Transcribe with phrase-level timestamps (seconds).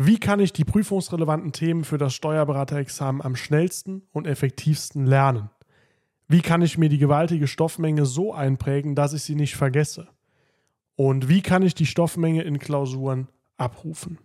[0.00, 5.50] Wie kann ich die prüfungsrelevanten Themen für das Steuerberaterexamen am schnellsten und effektivsten lernen?
[6.28, 10.06] Wie kann ich mir die gewaltige Stoffmenge so einprägen, dass ich sie nicht vergesse?
[10.94, 13.26] Und wie kann ich die Stoffmenge in Klausuren
[13.56, 14.18] abrufen?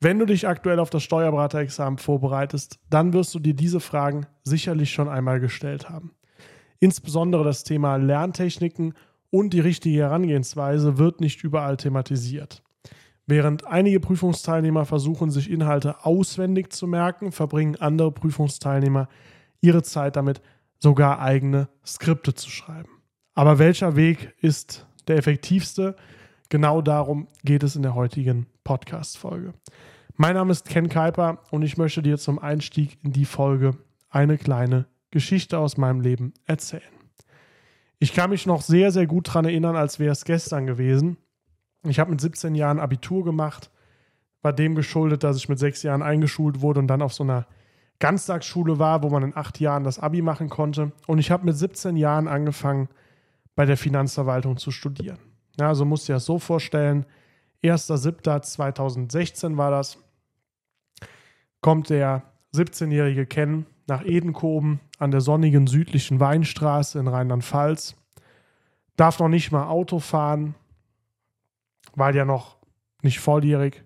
[0.00, 4.90] Wenn du dich aktuell auf das Steuerberaterexamen vorbereitest, dann wirst du dir diese Fragen sicherlich
[4.90, 6.10] schon einmal gestellt haben.
[6.80, 8.94] Insbesondere das Thema Lerntechniken
[9.30, 12.64] und die richtige Herangehensweise wird nicht überall thematisiert.
[13.30, 19.08] Während einige Prüfungsteilnehmer versuchen, sich Inhalte auswendig zu merken, verbringen andere Prüfungsteilnehmer
[19.60, 20.42] ihre Zeit damit,
[20.80, 22.88] sogar eigene Skripte zu schreiben.
[23.34, 25.94] Aber welcher Weg ist der effektivste?
[26.48, 29.54] Genau darum geht es in der heutigen Podcast-Folge.
[30.16, 33.76] Mein Name ist Ken Kuiper und ich möchte dir zum Einstieg in die Folge
[34.08, 36.82] eine kleine Geschichte aus meinem Leben erzählen.
[38.00, 41.16] Ich kann mich noch sehr, sehr gut daran erinnern, als wäre es gestern gewesen.
[41.84, 43.70] Ich habe mit 17 Jahren Abitur gemacht,
[44.42, 47.46] war dem geschuldet, dass ich mit sechs Jahren eingeschult wurde und dann auf so einer
[47.98, 50.92] Ganztagsschule war, wo man in acht Jahren das Abi machen konnte.
[51.06, 52.88] Und ich habe mit 17 Jahren angefangen,
[53.54, 55.18] bei der Finanzverwaltung zu studieren.
[55.58, 57.04] Ja, also musst du dir das so vorstellen,
[57.62, 59.98] 1.7.2016 war das,
[61.60, 62.22] kommt der
[62.54, 67.96] 17-jährige Ken nach Edenkoben an der sonnigen südlichen Weinstraße in Rheinland-Pfalz,
[68.96, 70.54] darf noch nicht mal Auto fahren,
[72.00, 72.56] war ja noch
[73.02, 73.84] nicht volljährig,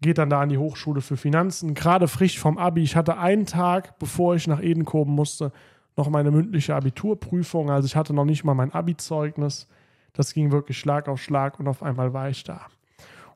[0.00, 2.82] geht dann da an die Hochschule für Finanzen, gerade frisch vom Abi.
[2.82, 5.52] Ich hatte einen Tag, bevor ich nach Edenkoben musste,
[5.96, 7.70] noch meine mündliche Abiturprüfung.
[7.70, 9.68] Also ich hatte noch nicht mal mein Abi-Zeugnis.
[10.12, 12.66] Das ging wirklich Schlag auf Schlag und auf einmal war ich da.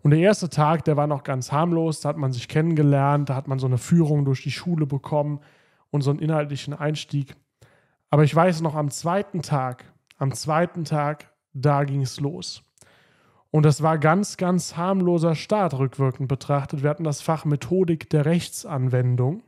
[0.02, 2.00] Und der erste Tag, der war noch ganz harmlos.
[2.00, 5.40] Da hat man sich kennengelernt, da hat man so eine Führung durch die Schule bekommen
[5.90, 7.36] und so einen inhaltlichen Einstieg.
[8.10, 9.84] Aber ich weiß noch, am zweiten Tag,
[10.18, 12.62] am zweiten Tag, da ging es los.
[13.50, 16.82] Und das war ganz, ganz harmloser Start rückwirkend betrachtet.
[16.82, 19.42] Wir hatten das Fach Methodik der Rechtsanwendung.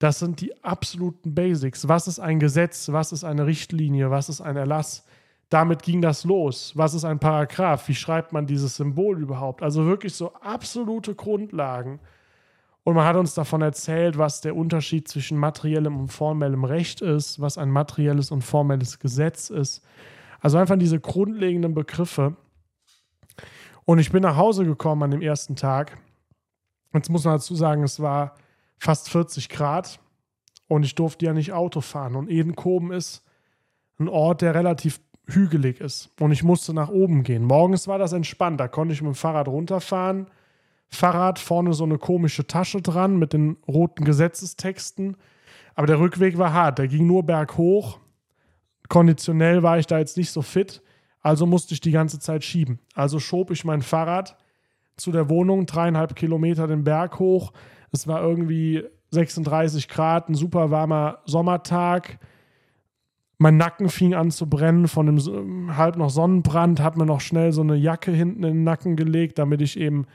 [0.00, 1.86] Das sind die absoluten Basics.
[1.86, 2.90] Was ist ein Gesetz?
[2.90, 4.10] Was ist eine Richtlinie?
[4.10, 5.04] Was ist ein Erlass?
[5.50, 6.72] Damit ging das los.
[6.74, 7.86] Was ist ein Paragraph?
[7.88, 9.62] Wie schreibt man dieses Symbol überhaupt?
[9.62, 12.00] Also wirklich so absolute Grundlagen.
[12.82, 17.40] Und man hat uns davon erzählt, was der Unterschied zwischen materiellem und formellem Recht ist,
[17.40, 19.84] was ein materielles und formelles Gesetz ist.
[20.40, 22.36] Also einfach diese grundlegenden Begriffe.
[23.90, 25.98] Und ich bin nach Hause gekommen an dem ersten Tag.
[26.94, 28.36] Jetzt muss man dazu sagen, es war
[28.78, 29.98] fast 40 Grad
[30.68, 32.14] und ich durfte ja nicht Auto fahren.
[32.14, 33.24] Und Edenkoben ist
[33.98, 36.08] ein Ort, der relativ hügelig ist.
[36.20, 37.42] Und ich musste nach oben gehen.
[37.42, 38.60] Morgens war das entspannt.
[38.60, 40.28] Da konnte ich mit dem Fahrrad runterfahren.
[40.86, 45.16] Fahrrad, vorne so eine komische Tasche dran mit den roten Gesetzestexten.
[45.74, 46.78] Aber der Rückweg war hart.
[46.78, 47.98] Der ging nur berghoch.
[48.88, 50.80] Konditionell war ich da jetzt nicht so fit.
[51.20, 52.78] Also musste ich die ganze Zeit schieben.
[52.94, 54.36] Also schob ich mein Fahrrad
[54.96, 57.52] zu der Wohnung, dreieinhalb Kilometer den Berg hoch.
[57.92, 62.18] Es war irgendwie 36 Grad, ein super warmer Sommertag.
[63.38, 67.52] Mein Nacken fing an zu brennen von dem halb noch Sonnenbrand, habe mir noch schnell
[67.52, 70.06] so eine Jacke hinten in den Nacken gelegt, damit ich eben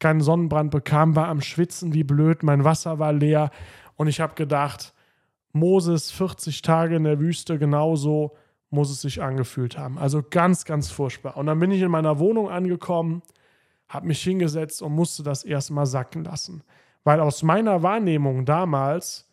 [0.00, 3.50] keinen Sonnenbrand bekam, war am Schwitzen wie blöd, mein Wasser war leer
[3.94, 4.94] und ich habe gedacht,
[5.52, 8.36] Moses 40 Tage in der Wüste genauso
[8.72, 9.98] muss es sich angefühlt haben.
[9.98, 11.36] Also ganz, ganz furchtbar.
[11.36, 13.22] Und dann bin ich in meiner Wohnung angekommen,
[13.88, 16.62] habe mich hingesetzt und musste das erstmal sacken lassen.
[17.04, 19.28] Weil aus meiner Wahrnehmung damals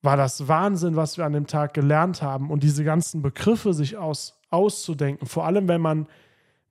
[0.00, 3.96] war das Wahnsinn, was wir an dem Tag gelernt haben und diese ganzen Begriffe sich
[3.96, 5.26] aus, auszudenken.
[5.26, 6.06] Vor allem, wenn man,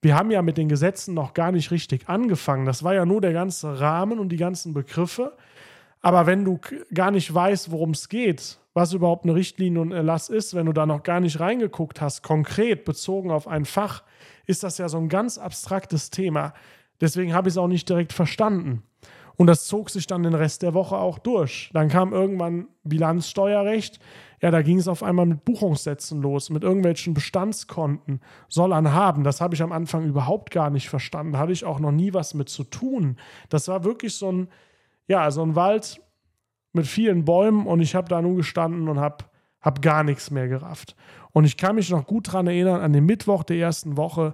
[0.02, 2.66] wir haben ja mit den Gesetzen noch gar nicht richtig angefangen.
[2.66, 5.38] Das war ja nur der ganze Rahmen und die ganzen Begriffe.
[6.02, 6.60] Aber wenn du
[6.94, 10.72] gar nicht weißt, worum es geht, was überhaupt eine Richtlinie und Erlass ist, wenn du
[10.72, 14.04] da noch gar nicht reingeguckt hast, konkret bezogen auf ein Fach,
[14.46, 16.54] ist das ja so ein ganz abstraktes Thema.
[17.02, 18.84] Deswegen habe ich es auch nicht direkt verstanden.
[19.36, 21.72] Und das zog sich dann den Rest der Woche auch durch.
[21.74, 24.00] Dann kam irgendwann Bilanzsteuerrecht.
[24.44, 29.24] Ja, da ging es auf einmal mit Buchungssätzen los, mit irgendwelchen Bestandskonten, soll an haben.
[29.24, 31.40] Das habe ich am Anfang überhaupt gar nicht verstanden.
[31.40, 33.18] Hatte ich auch noch nie was mit zu tun.
[33.50, 34.50] Das war wirklich so ein,
[35.08, 36.00] ja, so ein Wald
[36.78, 39.26] mit vielen Bäumen und ich habe da nun gestanden und habe
[39.62, 40.96] hab gar nichts mehr gerafft.
[41.34, 44.34] Und ich kann mich noch gut daran erinnern, an den Mittwoch der ersten Woche,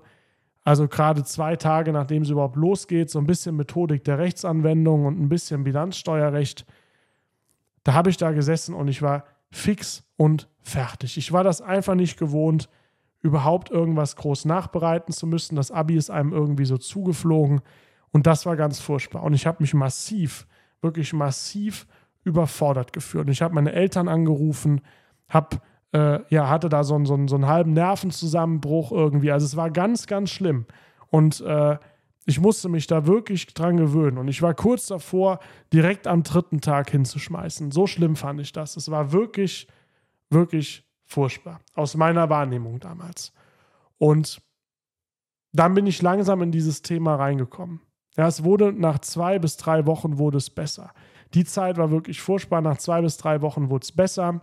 [0.64, 5.20] also gerade zwei Tage nachdem es überhaupt losgeht, so ein bisschen Methodik der Rechtsanwendung und
[5.20, 6.66] ein bisschen Bilanzsteuerrecht,
[7.84, 11.18] da habe ich da gesessen und ich war fix und fertig.
[11.18, 12.70] Ich war das einfach nicht gewohnt,
[13.22, 15.56] überhaupt irgendwas groß nachbereiten zu müssen.
[15.56, 17.62] Das Abi ist einem irgendwie so zugeflogen
[18.12, 19.24] und das war ganz furchtbar.
[19.24, 20.48] Und ich habe mich massiv,
[20.82, 21.88] wirklich massiv
[22.24, 23.30] überfordert gefühlt.
[23.30, 24.82] Ich habe meine Eltern angerufen,
[25.30, 25.58] habe
[25.94, 29.32] äh, ja, hatte da so, so, so einen halben Nervenzusammenbruch irgendwie.
[29.32, 30.66] Also es war ganz, ganz schlimm.
[31.10, 31.78] Und äh,
[32.26, 34.18] Ich musste mich da wirklich dran gewöhnen.
[34.18, 35.40] Und ich war kurz davor,
[35.74, 37.72] direkt am dritten Tag hinzuschmeißen.
[37.72, 38.78] So schlimm fand ich das.
[38.78, 39.68] Es war wirklich,
[40.30, 41.60] wirklich furchtbar.
[41.76, 43.34] Aus meiner Wahrnehmung damals.
[43.98, 44.42] Und
[45.52, 47.82] dann bin ich langsam in dieses Thema reingekommen.
[48.16, 50.92] Ja, es wurde nach zwei bis drei Wochen wurde es besser.
[51.34, 52.62] Die Zeit war wirklich furchtbar.
[52.62, 54.42] Nach zwei bis drei Wochen wurde es besser.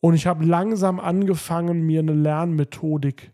[0.00, 3.32] Und ich habe langsam angefangen, mir eine Lernmethodik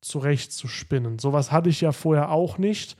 [0.00, 1.18] zurechtzuspinnen.
[1.18, 2.96] Sowas hatte ich ja vorher auch nicht.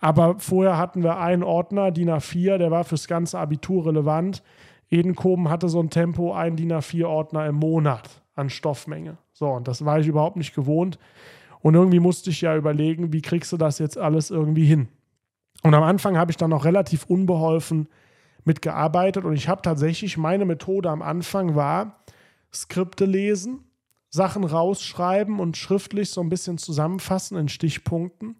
[0.00, 4.42] Aber vorher hatten wir einen Ordner, DIN A4, der war fürs ganze Abitur relevant.
[4.90, 9.18] Edenkoben hatte so ein Tempo, ein DIN A4-Ordner im Monat an Stoffmenge.
[9.32, 10.98] So, und das war ich überhaupt nicht gewohnt.
[11.60, 14.88] Und irgendwie musste ich ja überlegen, wie kriegst du das jetzt alles irgendwie hin?
[15.62, 17.88] Und am Anfang habe ich dann noch relativ unbeholfen
[18.44, 22.04] mitgearbeitet und ich habe tatsächlich, meine Methode am Anfang war,
[22.52, 23.64] Skripte lesen,
[24.10, 28.36] Sachen rausschreiben und schriftlich so ein bisschen zusammenfassen in Stichpunkten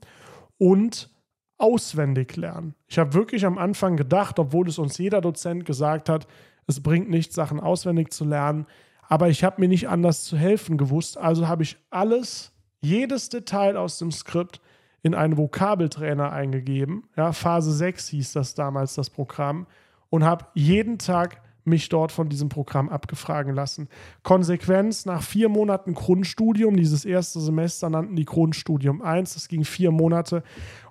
[0.59, 1.11] und
[1.57, 2.75] auswendig lernen.
[2.89, 6.27] Ich habe wirklich am Anfang gedacht, obwohl es uns jeder Dozent gesagt hat,
[6.67, 8.67] es bringt nichts, Sachen auswendig zu lernen,
[9.09, 13.77] aber ich habe mir nicht anders zu helfen gewusst, also habe ich alles, jedes Detail
[13.77, 14.61] aus dem Skript
[15.03, 17.05] in einen Vokabeltrainer eingegeben.
[17.17, 19.67] Ja, Phase 6 hieß das damals, das Programm,
[20.13, 23.89] und habe jeden Tag mich dort von diesem Programm abgefragen lassen.
[24.23, 29.91] Konsequenz nach vier Monaten Grundstudium, dieses erste Semester nannten die Grundstudium 1, das ging vier
[29.91, 30.43] Monate.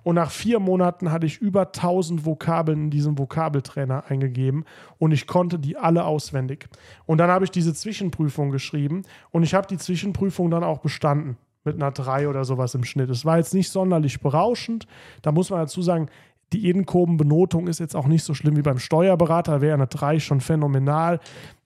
[0.02, 4.64] Und nach vier Monaten hatte ich über 1000 Vokabeln in diesem Vokabeltrainer eingegeben
[4.98, 6.68] und ich konnte die alle auswendig.
[7.06, 11.36] Und dann habe ich diese Zwischenprüfung geschrieben und ich habe die Zwischenprüfung dann auch bestanden
[11.64, 13.10] mit einer 3 oder sowas im Schnitt.
[13.10, 14.86] Es war jetzt nicht sonderlich berauschend.
[15.22, 16.08] Da muss man dazu sagen,
[16.52, 20.40] die Edenkoben-Benotung ist jetzt auch nicht so schlimm wie beim Steuerberater, wäre eine 3 schon
[20.40, 21.20] phänomenal.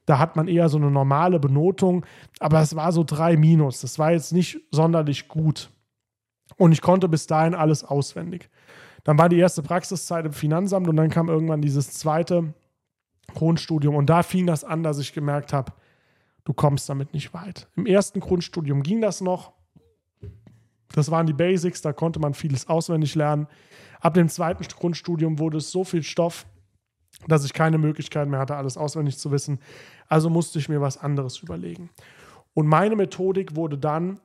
[0.06, 2.06] Da hat man eher so eine normale Benotung,
[2.38, 3.80] aber es war so 3 minus.
[3.80, 5.70] Das war jetzt nicht sonderlich gut.
[6.56, 8.48] Und ich konnte bis dahin alles auswendig.
[9.04, 12.54] Dann war die erste Praxiszeit im Finanzamt und dann kam irgendwann dieses zweite
[13.34, 15.72] Grundstudium und da fing das an, dass ich gemerkt habe,
[16.44, 17.68] du kommst damit nicht weit.
[17.76, 19.52] Im ersten Grundstudium ging das noch.
[20.92, 23.46] Das waren die Basics, da konnte man vieles auswendig lernen.
[24.00, 26.46] Ab dem zweiten Grundstudium wurde es so viel Stoff,
[27.26, 29.58] dass ich keine Möglichkeit mehr hatte, alles auswendig zu wissen.
[30.08, 31.90] Also musste ich mir was anderes überlegen.
[32.54, 34.20] Und meine Methodik wurde dann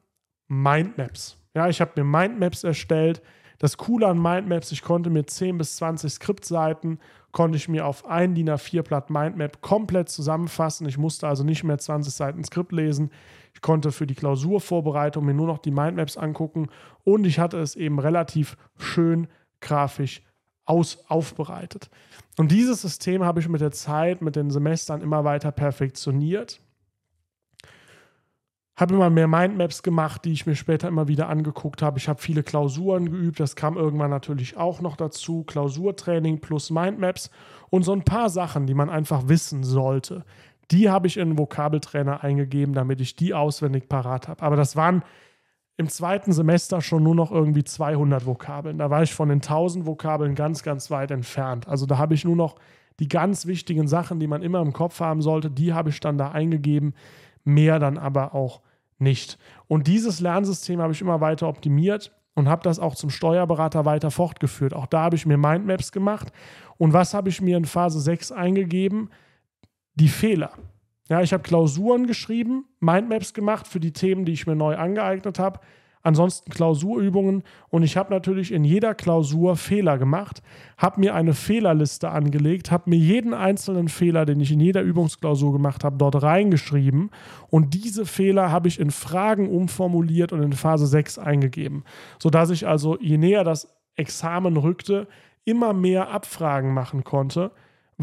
[0.47, 1.37] Mindmaps.
[1.53, 3.21] Ja, ich habe mir Mindmaps erstellt.
[3.59, 6.99] Das Coole an Mindmaps, ich konnte mir 10 bis 20 Skriptseiten,
[7.31, 10.87] konnte ich mir auf ein DIN A4-Blatt Mindmap komplett zusammenfassen.
[10.87, 13.11] Ich musste also nicht mehr 20 Seiten Skript lesen.
[13.53, 16.69] Ich konnte für die Klausurvorbereitung mir nur noch die Mindmaps angucken
[17.03, 19.27] und ich hatte es eben relativ schön
[19.59, 20.21] grafisch
[20.65, 21.89] aus, aufbereitet.
[22.37, 26.61] Und dieses System habe ich mit der Zeit, mit den Semestern immer weiter perfektioniert.
[28.77, 31.99] Habe immer mehr Mindmaps gemacht, die ich mir später immer wieder angeguckt habe.
[31.99, 35.43] Ich habe viele Klausuren geübt, das kam irgendwann natürlich auch noch dazu.
[35.43, 37.29] Klausurtraining plus Mindmaps
[37.69, 40.23] und so ein paar Sachen, die man einfach wissen sollte.
[40.71, 44.41] Die habe ich in einen Vokabeltrainer eingegeben, damit ich die auswendig parat habe.
[44.41, 45.03] Aber das waren
[45.77, 48.77] im zweiten Semester schon nur noch irgendwie 200 Vokabeln.
[48.77, 51.67] Da war ich von den 1000 Vokabeln ganz, ganz weit entfernt.
[51.67, 52.55] Also da habe ich nur noch
[52.99, 56.17] die ganz wichtigen Sachen, die man immer im Kopf haben sollte, die habe ich dann
[56.17, 56.93] da eingegeben,
[57.43, 58.61] mehr dann aber auch
[58.99, 59.39] nicht.
[59.67, 64.11] Und dieses Lernsystem habe ich immer weiter optimiert und habe das auch zum Steuerberater weiter
[64.11, 64.73] fortgeführt.
[64.73, 66.31] Auch da habe ich mir Mindmaps gemacht.
[66.77, 69.09] Und was habe ich mir in Phase 6 eingegeben?
[69.95, 70.51] Die Fehler.
[71.11, 75.39] Ja, ich habe Klausuren geschrieben, Mindmaps gemacht für die Themen, die ich mir neu angeeignet
[75.39, 75.59] habe.
[76.03, 80.41] Ansonsten Klausurübungen und ich habe natürlich in jeder Klausur Fehler gemacht,
[80.77, 85.51] habe mir eine Fehlerliste angelegt, habe mir jeden einzelnen Fehler, den ich in jeder Übungsklausur
[85.51, 87.09] gemacht habe, dort reingeschrieben
[87.49, 91.83] und diese Fehler habe ich in Fragen umformuliert und in Phase 6 eingegeben,
[92.19, 95.09] sodass ich also je näher das Examen rückte,
[95.43, 97.51] immer mehr Abfragen machen konnte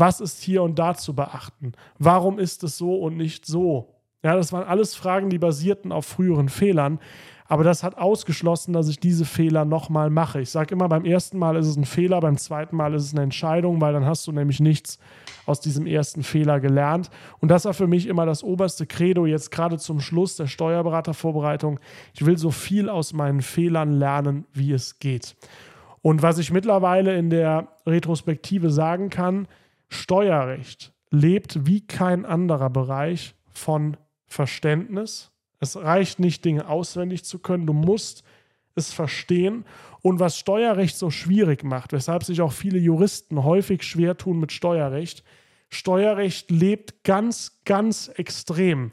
[0.00, 1.72] was ist hier und da zu beachten?
[1.98, 3.94] Warum ist es so und nicht so?
[4.22, 6.98] Ja, das waren alles Fragen, die basierten auf früheren Fehlern.
[7.50, 10.42] Aber das hat ausgeschlossen, dass ich diese Fehler nochmal mache.
[10.42, 13.14] Ich sage immer, beim ersten Mal ist es ein Fehler, beim zweiten Mal ist es
[13.14, 14.98] eine Entscheidung, weil dann hast du nämlich nichts
[15.46, 17.08] aus diesem ersten Fehler gelernt.
[17.40, 21.80] Und das war für mich immer das oberste Credo, jetzt gerade zum Schluss der Steuerberatervorbereitung.
[22.12, 25.34] Ich will so viel aus meinen Fehlern lernen, wie es geht.
[26.02, 29.48] Und was ich mittlerweile in der Retrospektive sagen kann,
[29.88, 35.30] Steuerrecht lebt wie kein anderer Bereich von Verständnis.
[35.60, 37.66] Es reicht nicht, Dinge auswendig zu können.
[37.66, 38.22] Du musst
[38.74, 39.64] es verstehen.
[40.02, 44.52] Und was Steuerrecht so schwierig macht, weshalb sich auch viele Juristen häufig schwer tun mit
[44.52, 45.24] Steuerrecht,
[45.70, 48.90] Steuerrecht lebt ganz, ganz extrem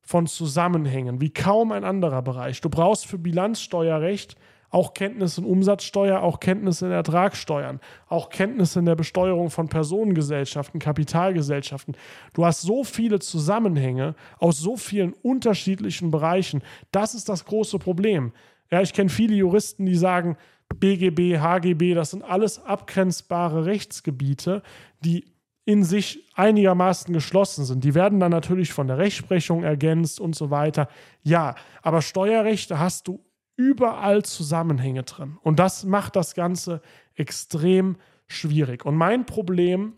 [0.00, 2.60] von Zusammenhängen, wie kaum ein anderer Bereich.
[2.60, 4.36] Du brauchst für Bilanzsteuerrecht
[4.70, 10.80] auch Kenntnisse in Umsatzsteuer, auch Kenntnisse in Ertragssteuern, auch Kenntnisse in der Besteuerung von Personengesellschaften,
[10.80, 11.96] Kapitalgesellschaften.
[12.34, 16.62] Du hast so viele Zusammenhänge aus so vielen unterschiedlichen Bereichen.
[16.90, 18.32] Das ist das große Problem.
[18.70, 20.36] Ja, ich kenne viele Juristen, die sagen,
[20.74, 24.62] BGB, HGB, das sind alles abgrenzbare Rechtsgebiete,
[25.04, 25.24] die
[25.64, 27.82] in sich einigermaßen geschlossen sind.
[27.82, 30.88] Die werden dann natürlich von der Rechtsprechung ergänzt und so weiter.
[31.22, 33.20] Ja, aber Steuerrechte hast du
[33.56, 35.38] überall Zusammenhänge drin.
[35.42, 36.80] Und das macht das Ganze
[37.14, 37.96] extrem
[38.26, 38.84] schwierig.
[38.84, 39.94] Und mein Problem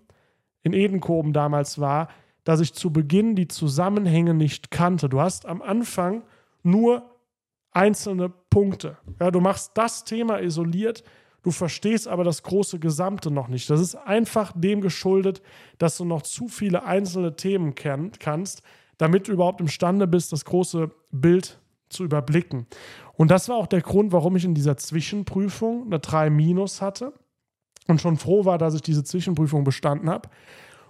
[0.62, 2.08] in Edenkoben damals war,
[2.44, 5.08] dass ich zu Beginn die Zusammenhänge nicht kannte.
[5.08, 6.22] Du hast am Anfang
[6.62, 7.02] nur
[7.72, 8.96] einzelne Punkte.
[9.20, 11.04] Ja, du machst das Thema isoliert,
[11.42, 13.68] du verstehst aber das große Gesamte noch nicht.
[13.70, 15.42] Das ist einfach dem geschuldet,
[15.78, 18.62] dass du noch zu viele einzelne Themen kenn kannst,
[18.96, 22.66] damit du überhaupt imstande bist, das große Bild zu überblicken.
[23.14, 27.12] Und das war auch der Grund, warum ich in dieser Zwischenprüfung eine 3 Minus hatte
[27.86, 30.28] und schon froh war, dass ich diese Zwischenprüfung bestanden habe.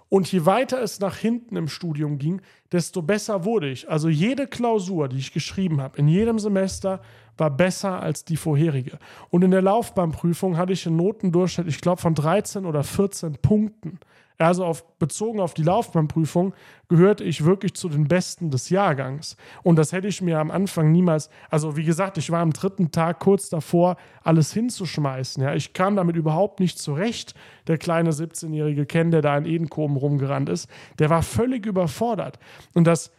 [0.09, 2.41] Und je weiter es nach hinten im Studium ging,
[2.71, 3.89] desto besser wurde ich.
[3.89, 7.01] Also jede Klausur, die ich geschrieben habe, in jedem Semester
[7.37, 8.97] war besser als die vorherige.
[9.29, 13.99] Und in der Laufbahnprüfung hatte ich einen Notendurchschnitt, ich glaube, von 13 oder 14 Punkten.
[14.41, 16.53] Also auf, bezogen auf die Laufbahnprüfung
[16.87, 19.35] gehörte ich wirklich zu den Besten des Jahrgangs.
[19.63, 22.89] Und das hätte ich mir am Anfang niemals, also wie gesagt, ich war am dritten
[22.89, 25.43] Tag kurz davor, alles hinzuschmeißen.
[25.43, 25.55] Ja.
[25.55, 27.35] Ich kam damit überhaupt nicht zurecht.
[27.67, 30.69] Der kleine 17-jährige Ken, der da in Edenkoben rumgerannt ist,
[30.99, 32.39] der war völlig überfordert.
[32.73, 33.11] Und dass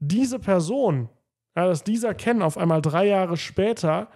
[0.00, 1.08] diese Person,
[1.54, 4.08] ja, dass dieser Ken auf einmal drei Jahre später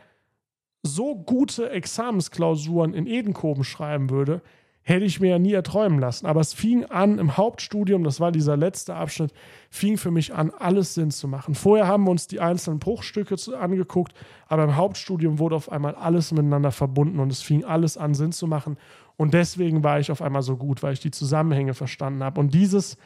[0.82, 4.42] so gute Examensklausuren in Edenkoben schreiben würde,
[4.90, 6.26] hätte ich mir ja nie erträumen lassen.
[6.26, 9.32] Aber es fing an im Hauptstudium, das war dieser letzte Abschnitt,
[9.70, 11.54] fing für mich an, alles Sinn zu machen.
[11.54, 14.14] Vorher haben wir uns die einzelnen Bruchstücke angeguckt,
[14.48, 18.32] aber im Hauptstudium wurde auf einmal alles miteinander verbunden und es fing alles an, Sinn
[18.32, 18.76] zu machen.
[19.16, 22.40] Und deswegen war ich auf einmal so gut, weil ich die Zusammenhänge verstanden habe.
[22.40, 22.96] Und dieses,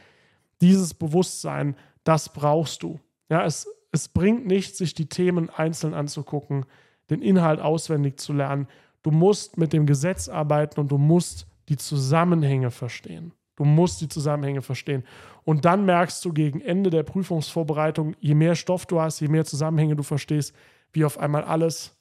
[0.60, 3.00] dieses Bewusstsein, das brauchst du.
[3.28, 6.66] Ja, es, es bringt nichts, sich die Themen einzeln anzugucken,
[7.10, 8.68] den Inhalt auswendig zu lernen.
[9.02, 13.32] Du musst mit dem Gesetz arbeiten und du musst die Zusammenhänge verstehen.
[13.56, 15.04] Du musst die Zusammenhänge verstehen.
[15.44, 19.44] Und dann merkst du gegen Ende der Prüfungsvorbereitung, je mehr Stoff du hast, je mehr
[19.44, 20.54] Zusammenhänge du verstehst,
[20.92, 21.96] wie auf einmal alles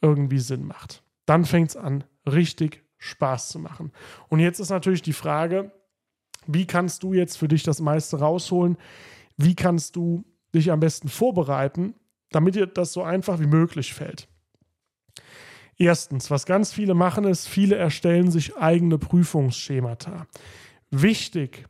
[0.00, 1.02] irgendwie Sinn macht.
[1.26, 3.92] Dann fängt es an, richtig Spaß zu machen.
[4.28, 5.72] Und jetzt ist natürlich die Frage,
[6.46, 8.76] wie kannst du jetzt für dich das meiste rausholen?
[9.36, 11.94] Wie kannst du dich am besten vorbereiten,
[12.30, 14.28] damit dir das so einfach wie möglich fällt?
[15.78, 20.26] Erstens, was ganz viele machen, ist, viele erstellen sich eigene Prüfungsschemata.
[20.90, 21.66] Wichtig,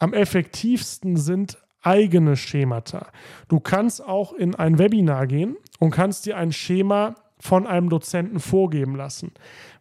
[0.00, 3.12] am effektivsten sind eigene Schemata.
[3.48, 8.40] Du kannst auch in ein Webinar gehen und kannst dir ein Schema von einem Dozenten
[8.40, 9.32] vorgeben lassen.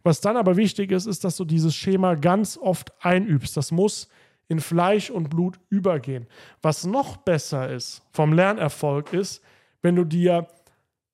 [0.03, 3.57] Was dann aber wichtig ist, ist, dass du dieses Schema ganz oft einübst.
[3.57, 4.07] Das muss
[4.48, 6.27] in Fleisch und Blut übergehen.
[6.62, 9.41] Was noch besser ist vom Lernerfolg ist,
[9.81, 10.48] wenn du dir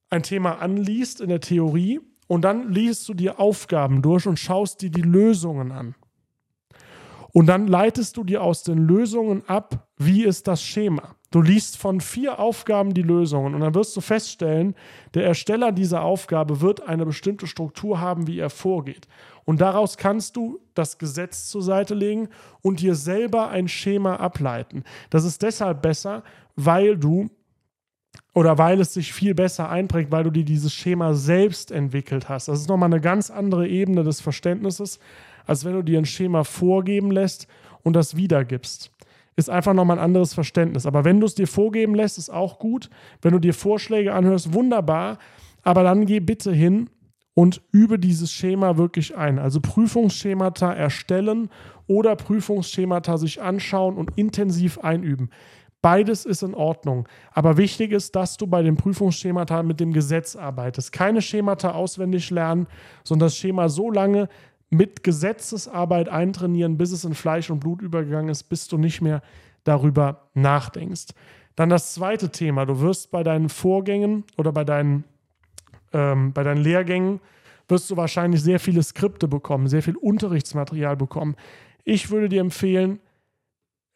[0.09, 4.81] ein Thema anliest in der Theorie und dann liest du dir Aufgaben durch und schaust
[4.81, 5.95] dir die Lösungen an.
[7.33, 11.15] Und dann leitest du dir aus den Lösungen ab, wie ist das Schema.
[11.29, 14.75] Du liest von vier Aufgaben die Lösungen und dann wirst du feststellen,
[15.13, 19.07] der Ersteller dieser Aufgabe wird eine bestimmte Struktur haben, wie er vorgeht.
[19.43, 22.29] Und daraus kannst du das Gesetz zur Seite legen
[22.61, 24.83] und dir selber ein Schema ableiten.
[25.09, 26.23] Das ist deshalb besser,
[26.55, 27.29] weil du
[28.33, 32.47] oder weil es sich viel besser einprägt, weil du dir dieses Schema selbst entwickelt hast.
[32.47, 34.99] Das ist nochmal eine ganz andere Ebene des Verständnisses,
[35.45, 37.47] als wenn du dir ein Schema vorgeben lässt
[37.83, 38.91] und das wiedergibst.
[39.35, 40.85] Ist einfach nochmal ein anderes Verständnis.
[40.85, 42.89] Aber wenn du es dir vorgeben lässt, ist auch gut.
[43.21, 45.19] Wenn du dir Vorschläge anhörst, wunderbar.
[45.63, 46.89] Aber dann geh bitte hin
[47.35, 49.37] und übe dieses Schema wirklich ein.
[49.37, 51.49] Also Prüfungsschemata erstellen
[51.85, 55.29] oder Prüfungsschemata sich anschauen und intensiv einüben.
[55.87, 57.07] Beides ist in Ordnung.
[57.31, 60.91] Aber wichtig ist, dass du bei den Prüfungsschemata mit dem Gesetz arbeitest.
[60.91, 62.67] Keine Schemata auswendig lernen,
[63.05, 64.27] sondern das Schema so lange
[64.69, 69.21] mit Gesetzesarbeit eintrainieren, bis es in Fleisch und Blut übergegangen ist, bis du nicht mehr
[69.63, 71.13] darüber nachdenkst.
[71.55, 72.65] Dann das zweite Thema.
[72.65, 75.05] Du wirst bei deinen Vorgängen oder bei deinen,
[75.93, 77.21] ähm, bei deinen Lehrgängen
[77.69, 81.37] wirst du wahrscheinlich sehr viele Skripte bekommen, sehr viel Unterrichtsmaterial bekommen.
[81.85, 82.99] Ich würde dir empfehlen,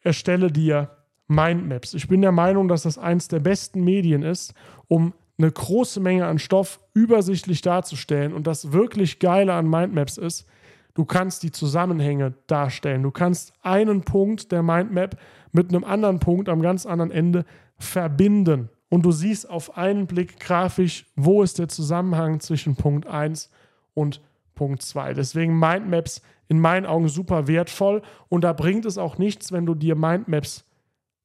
[0.00, 0.88] erstelle dir
[1.34, 1.94] Mindmaps.
[1.94, 4.54] Ich bin der Meinung, dass das eins der besten Medien ist,
[4.88, 8.32] um eine große Menge an Stoff übersichtlich darzustellen.
[8.32, 10.46] Und das wirklich Geile an Mindmaps ist,
[10.94, 13.02] du kannst die Zusammenhänge darstellen.
[13.02, 15.16] Du kannst einen Punkt der Mindmap
[15.52, 17.44] mit einem anderen Punkt am ganz anderen Ende
[17.78, 18.68] verbinden.
[18.88, 23.50] und du siehst auf einen Blick grafisch, wo ist der Zusammenhang zwischen Punkt 1
[23.94, 24.20] und
[24.54, 25.14] Punkt 2.
[25.14, 29.74] Deswegen Mindmaps in meinen Augen super wertvoll und da bringt es auch nichts, wenn du
[29.74, 30.66] dir Mindmaps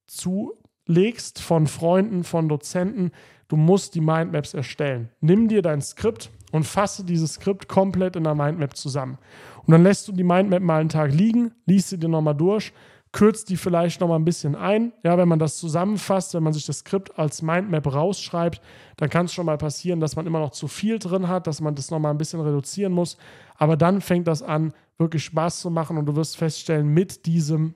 [0.07, 3.11] zulegst von Freunden, von Dozenten.
[3.47, 5.09] Du musst die Mindmaps erstellen.
[5.21, 9.17] Nimm dir dein Skript und fasse dieses Skript komplett in der Mindmap zusammen.
[9.65, 12.73] Und dann lässt du die Mindmap mal einen Tag liegen, liest sie dir nochmal durch,
[13.11, 14.93] kürzt die vielleicht nochmal ein bisschen ein.
[15.03, 18.61] Ja, wenn man das zusammenfasst, wenn man sich das Skript als Mindmap rausschreibt,
[18.97, 21.61] dann kann es schon mal passieren, dass man immer noch zu viel drin hat, dass
[21.61, 23.17] man das nochmal ein bisschen reduzieren muss.
[23.55, 27.73] Aber dann fängt das an, wirklich Spaß zu machen und du wirst feststellen, mit diesem,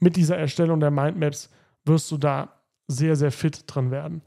[0.00, 1.50] mit dieser Erstellung der Mindmaps
[1.84, 4.22] wirst du da sehr, sehr fit drin werden.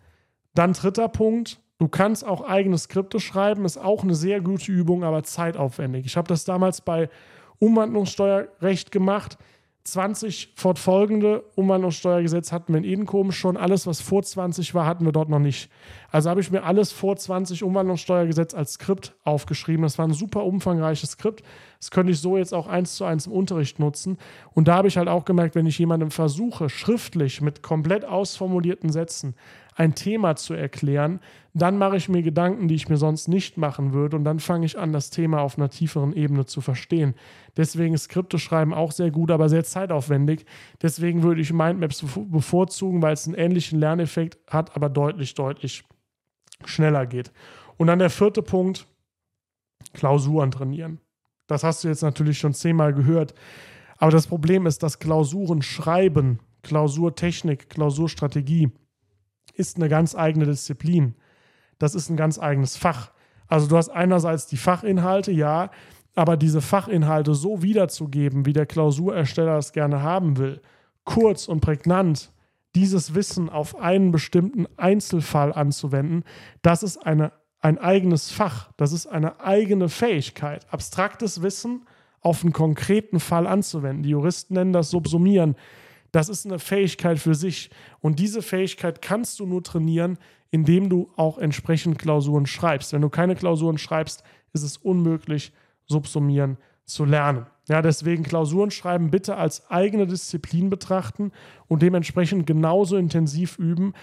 [0.53, 5.03] Dann dritter Punkt, du kannst auch eigene Skripte schreiben, ist auch eine sehr gute Übung,
[5.03, 6.05] aber zeitaufwendig.
[6.05, 7.09] Ich habe das damals bei
[7.59, 9.37] Umwandlungssteuerrecht gemacht.
[9.85, 13.57] 20 fortfolgende Umwandlungssteuergesetz hatten wir in Edenkoben schon.
[13.57, 15.69] Alles, was vor 20 war, hatten wir dort noch nicht.
[16.09, 19.83] Also habe ich mir alles vor 20 Umwandlungssteuergesetz als Skript aufgeschrieben.
[19.83, 21.43] Das war ein super umfangreiches Skript.
[21.79, 24.17] Das könnte ich so jetzt auch eins zu eins im Unterricht nutzen.
[24.53, 28.89] Und da habe ich halt auch gemerkt, wenn ich jemandem versuche, schriftlich mit komplett ausformulierten
[28.89, 29.35] Sätzen
[29.75, 31.19] ein Thema zu erklären,
[31.53, 34.65] dann mache ich mir Gedanken, die ich mir sonst nicht machen würde und dann fange
[34.65, 37.13] ich an, das Thema auf einer tieferen Ebene zu verstehen.
[37.57, 40.45] Deswegen ist Skripte schreiben auch sehr gut, aber sehr zeitaufwendig.
[40.81, 45.83] Deswegen würde ich Mindmaps bevorzugen, weil es einen ähnlichen Lerneffekt hat, aber deutlich, deutlich
[46.65, 47.31] schneller geht.
[47.77, 48.87] Und dann der vierte Punkt,
[49.93, 50.99] Klausuren trainieren.
[51.47, 53.33] Das hast du jetzt natürlich schon zehnmal gehört.
[53.97, 58.71] Aber das Problem ist, dass Klausuren schreiben, Klausurtechnik, Klausurstrategie,
[59.53, 61.15] ist eine ganz eigene Disziplin.
[61.79, 63.11] Das ist ein ganz eigenes Fach.
[63.47, 65.69] Also du hast einerseits die Fachinhalte, ja,
[66.15, 70.61] aber diese Fachinhalte so wiederzugeben, wie der Klausurersteller es gerne haben will,
[71.03, 72.31] kurz und prägnant,
[72.75, 76.23] dieses Wissen auf einen bestimmten Einzelfall anzuwenden,
[76.61, 81.85] das ist eine, ein eigenes Fach, das ist eine eigene Fähigkeit, abstraktes Wissen
[82.21, 84.03] auf einen konkreten Fall anzuwenden.
[84.03, 85.55] Die Juristen nennen das Subsumieren.
[86.13, 87.71] Das ist eine Fähigkeit für sich.
[87.99, 90.19] Und diese Fähigkeit kannst du nur trainieren,
[90.51, 92.93] indem du auch entsprechend Klausuren schreibst.
[92.93, 95.51] Wenn du keine Klausuren schreibst, ist es unmöglich,
[95.87, 97.47] subsumieren zu lernen.
[97.67, 101.31] Ja, deswegen Klausuren schreiben bitte als eigene Disziplin betrachten
[101.67, 103.93] und dementsprechend genauso intensiv üben,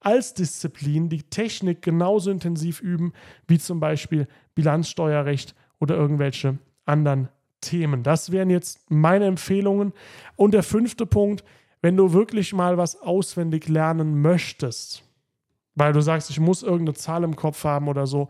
[0.00, 3.12] als Disziplin die Technik genauso intensiv üben,
[3.46, 7.28] wie zum Beispiel Bilanzsteuerrecht oder irgendwelche anderen
[7.62, 8.02] Themen.
[8.02, 9.94] Das wären jetzt meine Empfehlungen.
[10.36, 11.44] Und der fünfte Punkt,
[11.80, 15.02] wenn du wirklich mal was auswendig lernen möchtest,
[15.74, 18.28] weil du sagst, ich muss irgendeine Zahl im Kopf haben oder so,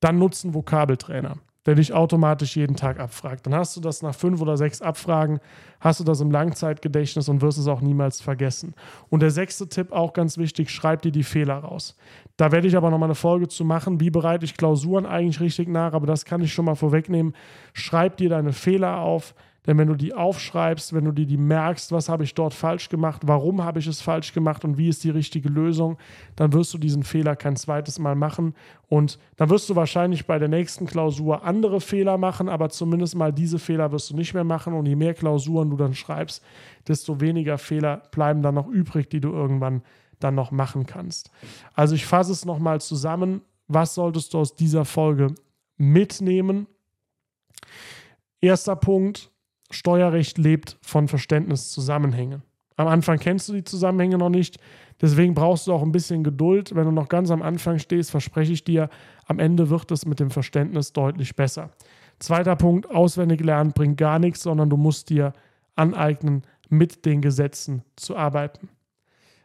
[0.00, 1.36] dann nutze einen Vokabeltrainer
[1.68, 3.44] der dich automatisch jeden Tag abfragt.
[3.44, 5.38] Dann hast du das nach fünf oder sechs Abfragen,
[5.80, 8.72] hast du das im Langzeitgedächtnis und wirst es auch niemals vergessen.
[9.10, 11.94] Und der sechste Tipp, auch ganz wichtig, schreib dir die Fehler raus.
[12.38, 15.68] Da werde ich aber nochmal eine Folge zu machen, wie bereite ich Klausuren eigentlich richtig
[15.68, 17.34] nach, aber das kann ich schon mal vorwegnehmen.
[17.74, 19.34] Schreib dir deine Fehler auf,
[19.68, 22.88] denn wenn du die aufschreibst, wenn du dir die merkst, was habe ich dort falsch
[22.88, 25.98] gemacht, warum habe ich es falsch gemacht und wie ist die richtige Lösung,
[26.36, 28.54] dann wirst du diesen Fehler kein zweites Mal machen.
[28.88, 33.30] Und dann wirst du wahrscheinlich bei der nächsten Klausur andere Fehler machen, aber zumindest mal
[33.30, 34.72] diese Fehler wirst du nicht mehr machen.
[34.72, 36.42] Und je mehr Klausuren du dann schreibst,
[36.88, 39.82] desto weniger Fehler bleiben dann noch übrig, die du irgendwann
[40.18, 41.30] dann noch machen kannst.
[41.74, 43.42] Also ich fasse es nochmal zusammen.
[43.66, 45.34] Was solltest du aus dieser Folge
[45.76, 46.68] mitnehmen?
[48.40, 49.30] Erster Punkt,
[49.70, 52.42] Steuerrecht lebt von Verständniszusammenhängen.
[52.76, 54.58] Am Anfang kennst du die Zusammenhänge noch nicht,
[55.00, 56.74] deswegen brauchst du auch ein bisschen Geduld.
[56.74, 58.88] Wenn du noch ganz am Anfang stehst, verspreche ich dir,
[59.26, 61.70] am Ende wird es mit dem Verständnis deutlich besser.
[62.20, 65.32] Zweiter Punkt, auswendig lernen bringt gar nichts, sondern du musst dir
[65.74, 68.68] aneignen, mit den Gesetzen zu arbeiten.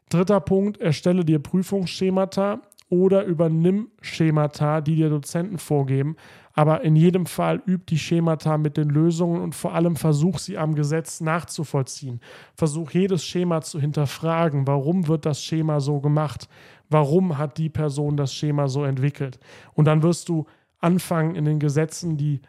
[0.09, 6.15] Dritter Punkt, erstelle dir Prüfungsschemata oder übernimm Schemata, die dir Dozenten vorgeben.
[6.53, 10.57] Aber in jedem Fall üb die Schemata mit den Lösungen und vor allem versuch sie
[10.57, 12.21] am Gesetz nachzuvollziehen.
[12.55, 14.67] Versuch jedes Schema zu hinterfragen.
[14.67, 16.47] Warum wird das Schema so gemacht?
[16.89, 19.39] Warum hat die Person das Schema so entwickelt?
[19.73, 20.45] Und dann wirst du
[20.79, 22.41] anfangen, in den Gesetzen die,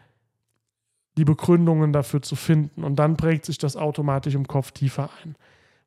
[1.17, 2.83] die Begründungen dafür zu finden.
[2.83, 5.35] Und dann prägt sich das automatisch im Kopf tiefer ein.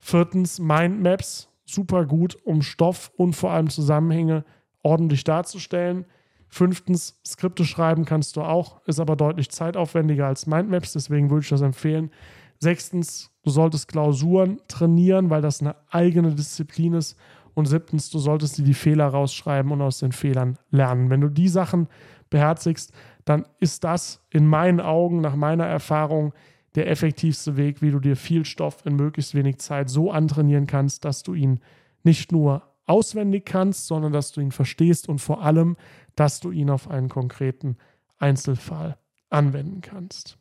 [0.00, 4.44] Viertens, Mindmaps super gut, um Stoff und vor allem Zusammenhänge
[4.82, 6.06] ordentlich darzustellen.
[6.48, 11.50] Fünftens, Skripte schreiben kannst du auch, ist aber deutlich zeitaufwendiger als Mindmaps, deswegen würde ich
[11.50, 12.10] das empfehlen.
[12.58, 17.16] Sechstens, du solltest Klausuren trainieren, weil das eine eigene Disziplin ist.
[17.54, 21.10] Und siebtens, du solltest dir die Fehler rausschreiben und aus den Fehlern lernen.
[21.10, 21.88] Wenn du die Sachen
[22.30, 22.92] beherzigst,
[23.24, 26.32] dann ist das in meinen Augen, nach meiner Erfahrung,
[26.74, 31.04] der effektivste Weg, wie du dir viel Stoff in möglichst wenig Zeit so antrainieren kannst,
[31.04, 31.60] dass du ihn
[32.04, 35.76] nicht nur auswendig kannst, sondern dass du ihn verstehst und vor allem,
[36.18, 37.76] dass du ihn auf einen konkreten
[38.18, 38.96] Einzelfall
[39.30, 40.36] anwenden kannst.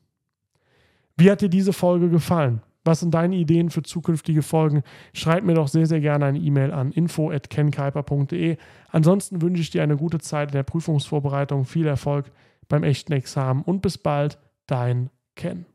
[1.17, 2.61] Wie hat dir diese Folge gefallen?
[2.83, 4.81] Was sind deine Ideen für zukünftige Folgen?
[5.13, 8.57] Schreib mir doch sehr, sehr gerne eine E-Mail an info.kenkuiper.de.
[8.89, 12.31] Ansonsten wünsche ich dir eine gute Zeit in der Prüfungsvorbereitung, viel Erfolg
[12.69, 15.65] beim echten Examen und bis bald, dein Ken.